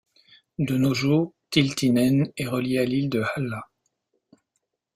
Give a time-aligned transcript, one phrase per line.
[0.57, 3.69] De nos jours Tiutinen est reliée à l’île de Halla.